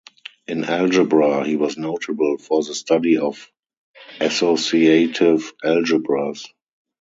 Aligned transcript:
In 0.47 0.63
algebra, 0.63 1.45
he 1.45 1.57
was 1.57 1.77
notable 1.77 2.39
for 2.39 2.63
the 2.63 2.73
study 2.73 3.19
of 3.19 3.51
associative 4.19 5.53
algebras. 5.63 6.47